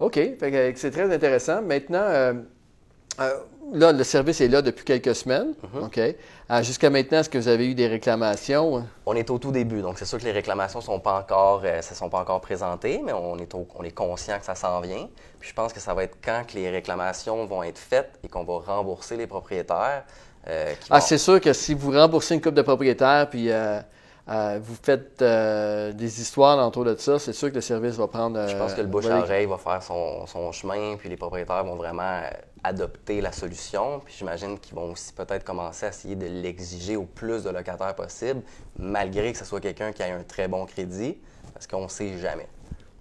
OK, 0.00 0.18
c'est 0.40 0.90
très 0.90 1.14
intéressant. 1.14 1.60
Maintenant, 1.60 1.98
euh, 2.00 2.32
euh, 3.20 3.38
là, 3.72 3.92
le 3.92 4.04
service 4.04 4.40
est 4.40 4.48
là 4.48 4.62
depuis 4.62 4.84
quelques 4.84 5.14
semaines. 5.14 5.54
Mhm. 5.62 5.84
OK? 5.84 5.98
Euh, 5.98 6.62
jusqu'à 6.62 6.90
maintenant, 6.90 7.18
est-ce 7.18 7.30
que 7.30 7.38
vous 7.38 7.48
avez 7.48 7.66
eu 7.68 7.74
des 7.74 7.86
réclamations? 7.86 8.86
On 9.06 9.14
est 9.14 9.30
au 9.30 9.38
tout 9.38 9.52
début, 9.52 9.82
donc 9.82 9.98
c'est 9.98 10.04
sûr 10.04 10.18
que 10.18 10.24
les 10.24 10.32
réclamations 10.32 10.80
ne 10.80 10.84
sont, 10.84 11.00
pas 11.00 11.18
encore, 11.18 11.62
euh, 11.64 11.80
sont 11.82 12.08
pas 12.08 12.20
encore 12.20 12.40
présentées, 12.40 13.00
mais 13.04 13.12
on 13.12 13.38
est, 13.38 13.54
on 13.54 13.84
est 13.84 13.90
conscient 13.94 14.38
que 14.38 14.44
ça 14.44 14.54
s'en 14.54 14.80
vient. 14.80 15.08
Puis 15.38 15.50
je 15.50 15.54
pense 15.54 15.72
que 15.72 15.80
ça 15.80 15.94
va 15.94 16.04
être 16.04 16.16
quand 16.22 16.44
que 16.46 16.54
les 16.54 16.70
réclamations 16.70 17.44
vont 17.46 17.62
être 17.62 17.78
faites 17.78 18.18
et 18.24 18.28
qu'on 18.28 18.44
va 18.44 18.58
rembourser 18.58 19.16
les 19.16 19.26
propriétaires. 19.26 20.04
ah, 20.90 21.00
c'est 21.00 21.18
sûr 21.18 21.40
que 21.40 21.52
si 21.52 21.74
vous 21.74 21.92
remboursez 21.92 22.34
une 22.34 22.40
coupe 22.40 22.54
de 22.54 22.62
propriétaires, 22.62 23.28
puis 23.30 23.48
euh, 24.28 24.60
vous 24.62 24.76
faites 24.80 25.20
euh, 25.20 25.92
des 25.92 26.20
histoires 26.20 26.64
autour 26.64 26.84
de 26.84 26.94
ça, 26.96 27.18
c'est 27.18 27.32
sûr 27.32 27.50
que 27.50 27.56
le 27.56 27.60
service 27.60 27.96
va 27.96 28.06
prendre. 28.06 28.46
Je 28.46 28.56
pense 28.56 28.74
que 28.74 28.80
le 28.80 28.86
bouche 28.86 29.06
à 29.06 29.18
oreille 29.18 29.46
va 29.46 29.58
faire 29.58 29.82
son, 29.82 30.26
son, 30.26 30.52
chemin, 30.52 30.96
puis 30.96 31.08
les 31.08 31.16
propriétaires 31.16 31.64
vont 31.64 31.74
vraiment 31.74 32.22
adopter 32.62 33.20
la 33.20 33.32
solution. 33.32 34.00
Puis 34.04 34.14
j'imagine 34.18 34.58
qu'ils 34.60 34.76
vont 34.76 34.92
aussi 34.92 35.12
peut-être 35.12 35.42
commencer 35.42 35.86
à 35.86 35.88
essayer 35.88 36.14
de 36.14 36.26
l'exiger 36.26 36.94
au 36.94 37.04
plus 37.04 37.42
de 37.42 37.50
locataires 37.50 37.96
possible, 37.96 38.42
malgré 38.78 39.32
que 39.32 39.38
ce 39.38 39.44
soit 39.44 39.60
quelqu'un 39.60 39.92
qui 39.92 40.04
a 40.04 40.14
un 40.14 40.22
très 40.22 40.46
bon 40.46 40.66
crédit, 40.66 41.18
parce 41.52 41.66
qu'on 41.66 41.82
ne 41.82 41.88
sait 41.88 42.16
jamais. 42.18 42.46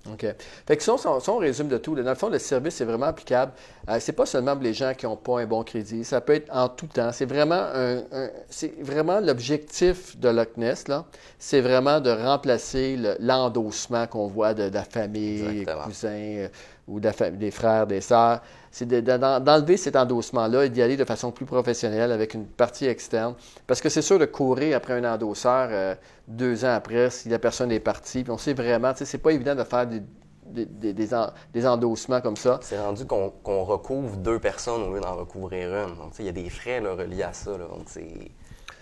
OK. 0.09 0.25
Fait 0.65 0.77
que 0.77 0.83
si 0.83 0.89
on, 0.89 1.37
résume 1.37 1.67
de 1.67 1.77
tout, 1.77 1.95
dans 1.95 2.09
le 2.09 2.15
fond, 2.15 2.29
le 2.29 2.39
service 2.39 2.81
est 2.81 2.85
vraiment 2.85 3.07
applicable. 3.07 3.51
Euh, 3.89 3.97
c'est 3.99 4.13
pas 4.13 4.25
seulement 4.25 4.53
pour 4.53 4.63
les 4.63 4.73
gens 4.73 4.93
qui 4.95 5.05
n'ont 5.05 5.15
pas 5.15 5.41
un 5.41 5.45
bon 5.45 5.63
crédit. 5.63 6.03
Ça 6.03 6.21
peut 6.21 6.33
être 6.33 6.49
en 6.51 6.69
tout 6.69 6.87
temps. 6.87 7.11
C'est 7.11 7.25
vraiment 7.25 7.67
un, 7.73 8.01
c'est 8.49 8.73
vraiment 8.81 9.19
l'objectif 9.19 10.17
de 10.17 10.29
Loch 10.29 10.57
Ness, 10.57 10.87
là. 10.87 11.05
C'est 11.37 11.61
vraiment 11.61 11.99
de 11.99 12.09
remplacer 12.09 12.97
l'endossement 13.19 14.07
qu'on 14.07 14.27
voit 14.27 14.53
de, 14.53 14.71
la 14.73 14.83
famille, 14.83 15.65
cousins 15.85 16.47
ou 16.91 16.99
des 16.99 17.51
frères, 17.51 17.87
des 17.87 18.01
sœurs 18.01 18.41
c'est 18.71 18.87
d'enlever 18.87 19.75
cet 19.75 19.97
endossement-là 19.97 20.65
et 20.65 20.69
d'y 20.69 20.81
aller 20.81 20.95
de 20.95 21.03
façon 21.03 21.31
plus 21.31 21.45
professionnelle 21.45 22.11
avec 22.11 22.33
une 22.33 22.45
partie 22.45 22.85
externe. 22.85 23.35
Parce 23.67 23.81
que 23.81 23.89
c'est 23.89 24.01
sûr 24.01 24.17
de 24.17 24.25
courir 24.25 24.77
après 24.77 24.93
un 24.93 25.13
endosseur 25.13 25.67
euh, 25.71 25.95
deux 26.27 26.63
ans 26.63 26.73
après 26.73 27.09
si 27.09 27.27
la 27.27 27.37
personne 27.37 27.71
est 27.71 27.81
partie. 27.81 28.23
On 28.29 28.37
sait 28.37 28.53
vraiment, 28.53 28.93
c'est 28.95 29.17
pas 29.17 29.33
évident 29.33 29.55
de 29.55 29.65
faire 29.65 29.87
des, 29.87 31.65
endossements 31.65 32.21
comme 32.21 32.37
ça. 32.37 32.59
C'est 32.61 32.79
rendu 32.79 33.05
qu'on 33.05 33.63
recouvre 33.63 34.15
deux 34.15 34.39
personnes 34.39 34.81
au 34.83 34.93
lieu 34.93 35.01
d'en 35.01 35.15
recouvrir 35.15 35.67
une. 35.75 35.95
Donc, 35.97 36.13
il 36.19 36.25
y 36.25 36.29
a 36.29 36.33
des 36.33 36.49
frais 36.49 36.79
reliés 36.79 37.23
à 37.23 37.33
ça. 37.33 37.51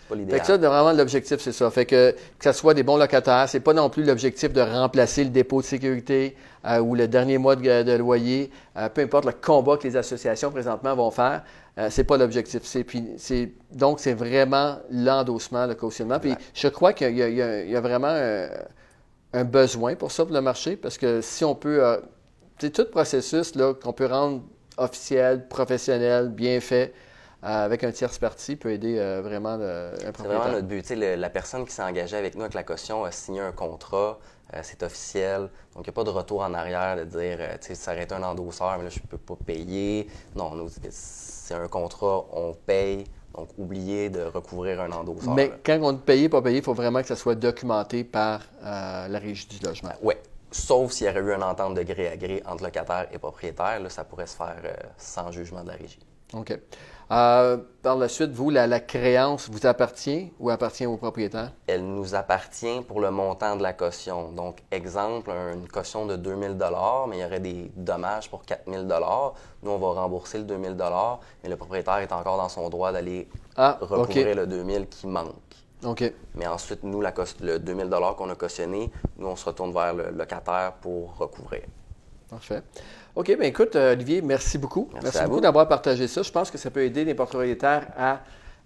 Pas 0.10 0.16
l'idéal. 0.16 0.44
ça, 0.44 0.58
vraiment, 0.58 0.92
l'objectif, 0.92 1.40
c'est 1.40 1.52
ça. 1.52 1.70
Fait 1.70 1.86
que, 1.86 2.12
que 2.12 2.44
ce 2.44 2.52
soit 2.52 2.74
des 2.74 2.84
bons 2.84 2.98
locataires, 2.98 3.48
c'est 3.48 3.60
pas 3.60 3.74
non 3.74 3.90
plus 3.90 4.04
l'objectif 4.04 4.52
de 4.52 4.62
remplacer 4.62 5.24
le 5.24 5.30
dépôt 5.30 5.62
de 5.62 5.66
sécurité, 5.66 6.36
euh, 6.66 6.80
ou 6.80 6.94
le 6.94 7.08
dernier 7.08 7.38
mois 7.38 7.56
de, 7.56 7.98
loyer, 7.98 8.52
euh, 8.76 8.90
peu 8.90 9.02
importe 9.02 9.26
le 9.26 9.32
combat 9.32 9.78
que 9.78 9.88
les 9.88 9.96
associations 9.96 10.52
présentement 10.52 10.94
vont 10.94 11.10
faire, 11.10 11.44
euh, 11.78 11.90
ce 11.90 12.02
n'est 12.02 12.06
pas 12.06 12.18
l'objectif. 12.18 12.62
donc, 13.72 14.02
c'est 14.02 14.14
vraiment 14.14 14.78
l'endossement, 14.92 15.66
le 15.68 15.76
cautionnement. 15.76 16.20
Puis 16.20 16.34
je 16.54 16.68
crois 16.68 16.92
qu'il 16.92 17.18
y, 17.18 17.76
a 17.76 17.82
vraiment 17.82 18.14
un, 19.34 19.44
besoin 19.46 19.96
pour 19.96 20.12
ça 20.12 20.26
pour 20.26 20.34
le 20.34 20.42
marché, 20.42 20.76
parce 20.76 20.98
que 20.98 21.22
si 21.22 21.46
on 21.46 21.56
peut, 21.56 21.82
c'est 22.58 22.72
tout 22.72 22.86
processus 22.92 23.54
qu'on 23.82 23.94
peut 23.94 24.08
rendre 24.08 24.42
officiel, 24.78 25.48
professionnel, 25.48 26.28
bien 26.28 26.60
fait, 26.60 26.94
avec 27.42 27.84
un 27.84 27.92
tierce 27.92 28.18
parti 28.18 28.56
peut 28.56 28.72
aider 28.72 28.96
vraiment 29.24 29.56
le, 29.58 29.92
un 29.94 30.12
C'est 30.16 30.28
vraiment 30.28 30.52
notre 30.52 30.68
but. 30.68 30.90
la 30.90 31.30
personne 31.30 31.66
qui 31.66 31.72
s'est 31.72 31.84
engagée 31.84 32.18
avec 32.18 32.36
nous 32.36 32.42
avec 32.42 32.54
la 32.54 32.64
caution 32.64 33.06
a 33.06 33.12
signé 33.12 33.40
un 33.40 33.52
contrat, 33.52 34.20
euh, 34.54 34.60
c'est 34.64 34.82
officiel. 34.84 35.42
Donc, 35.76 35.86
il 35.86 35.90
n'y 35.90 35.90
a 35.90 35.94
pas 35.94 36.04
de 36.04 36.10
retour 36.10 36.42
en 36.42 36.54
arrière 36.54 36.98
de 36.98 37.04
dire, 37.04 37.38
euh, 37.40 37.54
tu 37.62 37.68
sais, 37.68 37.76
ça 37.76 37.92
aurait 37.92 38.04
été 38.04 38.16
un 38.16 38.24
endosseur, 38.24 38.78
mais 38.78 38.86
là, 38.86 38.90
je 38.90 39.00
ne 39.00 39.08
peux 39.08 39.18
pas 39.18 39.36
payer. 39.46 40.08
Non, 40.36 40.52
c'est 40.90 41.54
un 41.54 41.68
contrat, 41.68 42.26
on 42.32 42.54
paye. 42.54 43.04
Donc, 43.36 43.50
oubliez 43.60 44.10
de 44.10 44.22
recouvrir 44.22 44.82
un 44.82 44.92
endosseur. 44.92 45.36
Mais 45.36 45.52
quand 45.64 45.78
on 45.84 45.94
dit 45.94 46.02
payer, 46.04 46.30
pas 46.30 46.42
payer, 46.42 46.58
il 46.58 46.64
faut 46.64 46.74
vraiment 46.74 47.02
que 47.02 47.08
ça 47.08 47.16
soit 47.16 47.36
documenté 47.36 48.04
par 48.04 48.42
euh, 48.64 49.08
la 49.08 49.20
régie 49.20 49.48
du 49.48 49.64
logement. 49.66 49.94
oui. 50.02 50.16
Sauf 50.52 50.94
s'il 50.94 51.06
y 51.06 51.10
aurait 51.12 51.20
eu 51.20 51.32
une 51.32 51.44
entente 51.44 51.76
de 51.76 51.84
gré 51.84 52.08
à 52.08 52.18
gré 52.18 52.42
entre 52.44 52.64
locataire 52.64 53.06
et 53.12 53.20
propriétaire. 53.20 53.80
Là, 53.80 53.88
ça 53.88 54.04
pourrait 54.04 54.26
se 54.26 54.36
faire 54.36 54.60
sans 54.98 55.32
jugement 55.32 55.62
de 55.62 55.68
la 55.68 55.76
régie. 55.76 56.00
OK. 56.34 56.58
Euh, 57.12 57.58
par 57.82 57.96
la 57.96 58.08
suite, 58.08 58.30
vous, 58.32 58.52
la, 58.52 58.80
créance 58.80 59.50
vous 59.50 59.66
appartient 59.66 60.32
ou 60.40 60.52
appartient 60.52 60.86
au 60.86 60.96
propriétaire? 60.96 61.52
Elle 61.66 61.84
nous 61.84 62.14
appartient 62.14 62.82
pour 62.88 63.02
le 63.02 63.10
montant 63.10 63.56
de 63.56 63.64
la 63.64 63.74
caution. 63.74 64.32
Donc, 64.32 64.58
exemple, 64.70 65.32
une 65.32 65.68
caution 65.68 66.06
de 66.06 66.16
2000 66.16 66.56
mais 67.08 67.18
il 67.18 67.22
y 67.22 67.26
aurait 67.26 67.40
des 67.40 67.72
dommages 67.76 68.30
pour 68.30 68.44
4000 68.44 68.88
Nous, 69.64 69.72
on 69.72 69.78
va 69.78 70.02
rembourser 70.02 70.38
le 70.38 70.44
2000 70.44 70.78
mais 71.44 71.50
le 71.50 71.56
propriétaire 71.56 71.98
est 71.98 72.12
encore 72.12 72.38
dans 72.38 72.50
son 72.50 72.70
droit 72.70 72.92
d'aller 72.92 73.28
ah, 73.58 73.80
recouvrir 73.82 74.36
le 74.36 74.46
2000 74.46 74.88
qui 74.88 75.08
manque. 75.08 75.34
OK. 75.84 76.14
Mais 76.36 76.46
ensuite, 76.46 76.84
nous, 76.84 77.02
la, 77.02 77.12
le 77.42 77.58
2000 77.58 77.90
qu'on 78.18 78.30
a 78.30 78.36
cautionné, 78.36 78.92
nous, 79.18 79.28
on 79.28 79.36
se 79.36 79.46
retourne 79.46 79.74
vers 79.74 79.96
le 79.96 80.12
locataire 80.12 80.74
pour 80.80 81.18
recouvrir. 81.18 81.64
Parfait. 82.30 82.62
OK, 83.16 83.26
bien 83.26 83.48
écoute, 83.48 83.76
euh, 83.76 83.94
Olivier, 83.94 84.22
merci 84.22 84.58
beaucoup. 84.58 84.90
Merci, 85.02 85.24
beaucoup 85.24 85.42
d'avoir 85.42 85.68
partagé 85.68 86.08
ça. 86.08 86.22
Je 86.22 86.32
pense 86.32 86.52
que 86.52 86.58
ça 86.58 86.70
peut 86.70 86.84
aider 86.84 87.04
les 87.04 87.16
propriétaires 87.16 87.88
à, 87.98 88.20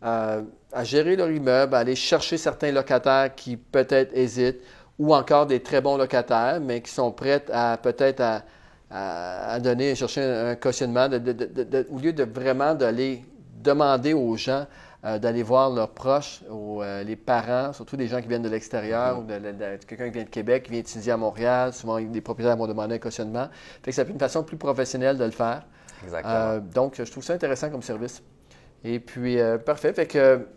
euh, 0.04 0.42
à 0.72 0.84
gérer 0.84 1.16
leur 1.16 1.32
immeuble, 1.32 1.74
à 1.76 1.80
aller 1.80 1.96
chercher 1.96 2.38
certains 2.38 2.72
locataires 2.72 3.34
qui 3.34 3.56
peut-être 3.56 4.12
hésitent 4.16 4.62
ou 5.00 5.16
encore 5.16 5.46
des 5.46 5.62
très 5.62 5.82
bons 5.82 5.98
locataires, 5.98 6.60
mais 6.62 6.82
qui 6.82 6.92
sont 6.92 7.12
prêts 7.12 7.44
à 7.52 7.78
peut-être 7.78 8.22
à, 8.22 8.44
à, 8.92 9.60
donner, 9.60 9.96
chercher 9.96 10.22
un, 10.22 10.56
cautionnement, 10.56 11.08
au 11.08 12.00
lieu 12.00 12.14
de 12.14 12.24
vraiment 12.24 12.76
d'aller 12.76 13.24
demander 13.64 14.14
aux 14.14 14.36
gens 14.36 14.68
euh, 15.06 15.20
d'aller 15.20 15.44
voir 15.44 15.70
leurs 15.70 15.90
proches, 15.90 16.42
ou, 16.50 16.82
euh, 16.82 17.04
les 17.04 17.18
parents, 17.18 17.74
surtout 17.74 17.98
des 17.98 18.08
gens 18.08 18.22
qui 18.22 18.30
viennent 18.30 18.42
de 18.42 18.48
l'extérieur, 18.50 19.20
ou 19.20 19.24
de, 19.24 19.38
quelqu'un 19.86 20.06
qui 20.06 20.12
vient 20.12 20.24
de 20.24 20.30
Québec, 20.30 20.64
qui 20.64 20.72
vient 20.72 20.80
étudier 20.80 21.12
à 21.12 21.18
Montréal. 21.18 21.74
Souvent, 21.74 21.98
les 21.98 22.22
propriétaires 22.22 22.56
vont 22.56 22.68
demander 22.68 22.96
un 22.96 23.00
cautionnement. 23.00 23.50
Fait 23.84 23.92
que 23.92 23.96
ça 23.96 24.04
une 24.04 24.18
façon 24.18 24.44
plus 24.44 24.56
professionnelle 24.56 25.18
de 25.18 25.26
le 25.26 25.32
faire. 25.32 25.66
Exactement. 26.04 26.34
Euh, 26.34 26.60
donc, 26.60 26.96
je 26.98 27.12
trouve 27.12 27.24
ça 27.24 27.34
intéressant 27.34 27.70
comme 27.70 27.82
service. 27.82 28.24
Et 28.86 29.02
puis, 29.02 29.38
parfait. 29.66 29.92
Fait 29.94 30.08
que 30.08 30.48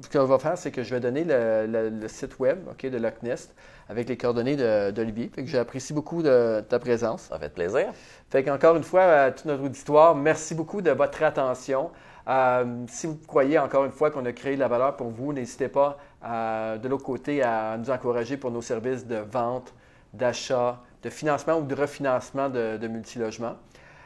ce 0.00 0.08
qu'on 0.08 0.24
va 0.24 0.38
faire, 0.38 0.56
c'est 0.56 0.70
que 0.70 0.82
je 0.82 0.94
vais 0.94 1.00
donner 1.00 1.24
le, 1.26 2.06
site 2.08 2.38
web 2.38 2.60
de 2.80 2.98
Loch 2.98 3.22
Nest 3.22 3.54
avec 3.88 4.08
les 4.08 4.16
coordonnées 4.16 4.56
d'Olivier. 4.92 5.30
Fait 5.34 5.42
que 5.42 5.48
j'apprécie 5.48 5.92
beaucoup 5.92 6.22
de, 6.22 6.60
ta 6.68 6.78
présence. 6.78 7.22
Ça 7.22 7.38
fait 7.38 7.52
plaisir. 7.52 7.92
Fait 8.30 8.42
qu'encore 8.42 8.76
une 8.76 8.84
fois, 8.84 9.02
à 9.02 9.30
toute 9.32 9.46
notre 9.46 9.64
auditoire, 9.64 10.14
merci 10.14 10.54
beaucoup 10.54 10.82
de 10.82 10.90
votre 10.92 11.22
attention. 11.22 11.90
Euh, 12.28 12.84
si 12.88 13.06
vous 13.06 13.18
croyez 13.26 13.58
encore 13.58 13.84
une 13.84 13.92
fois 13.92 14.10
qu'on 14.10 14.24
a 14.24 14.32
créé 14.32 14.54
de 14.54 14.60
la 14.60 14.68
valeur 14.68 14.96
pour 14.96 15.08
vous, 15.08 15.32
n'hésitez 15.32 15.68
pas 15.68 15.98
euh, 16.24 16.78
de 16.78 16.88
l'autre 16.88 17.04
côté 17.04 17.42
à 17.42 17.76
nous 17.76 17.90
encourager 17.90 18.36
pour 18.36 18.50
nos 18.50 18.62
services 18.62 19.06
de 19.06 19.16
vente, 19.16 19.74
d'achat, 20.12 20.80
de 21.02 21.10
financement 21.10 21.58
ou 21.58 21.64
de 21.64 21.74
refinancement 21.74 22.48
de, 22.48 22.76
de 22.76 22.88
multilogement. 22.88 23.56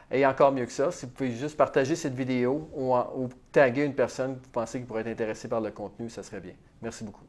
Et 0.09 0.25
encore 0.25 0.51
mieux 0.51 0.65
que 0.65 0.71
ça, 0.71 0.91
si 0.91 1.05
vous 1.05 1.11
pouvez 1.11 1.31
juste 1.31 1.57
partager 1.57 1.95
cette 1.95 2.15
vidéo 2.15 2.69
ou, 2.73 2.95
ou 2.95 3.29
taguer 3.51 3.83
une 3.83 3.93
personne 3.95 4.37
que 4.37 4.43
vous 4.43 4.51
pensez 4.51 4.79
qui 4.79 4.85
pourrait 4.85 5.01
être 5.01 5.07
intéressée 5.07 5.47
par 5.47 5.61
le 5.61 5.71
contenu, 5.71 6.09
ça 6.09 6.23
serait 6.23 6.39
bien. 6.39 6.53
Merci 6.81 7.03
beaucoup. 7.03 7.25